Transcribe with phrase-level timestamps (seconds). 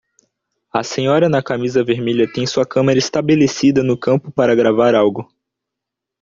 [0.73, 5.31] A senhora na camisa vermelha tem sua câmera estabelecida no campo para gravar algo.